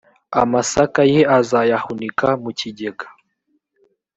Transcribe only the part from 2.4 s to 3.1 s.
mu kigega